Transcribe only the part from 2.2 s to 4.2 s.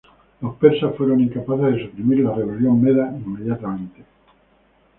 la rebelión meda inmediatamente.